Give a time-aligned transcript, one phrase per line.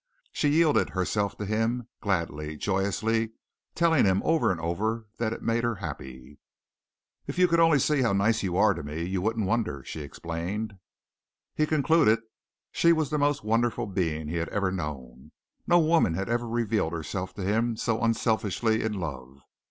[0.31, 3.33] She yielded herself to him gladly, joyously,
[3.75, 6.39] telling him over and over that it made her happy.
[7.27, 10.01] "If you could only see how nice you are to me you wouldn't wonder," she
[10.01, 10.79] explained.
[11.53, 12.19] He concluded
[12.71, 15.33] she was the most wonderful being he had ever known.
[15.67, 19.37] No woman had ever revealed herself to him so unselfishly in love.